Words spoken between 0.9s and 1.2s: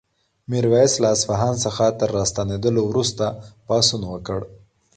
له